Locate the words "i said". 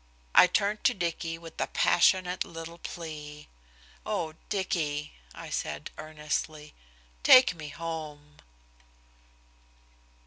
5.35-5.91